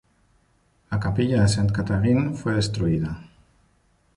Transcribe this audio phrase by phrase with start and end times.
[0.91, 3.21] La capilla de Sainte-Catherine fue destruida.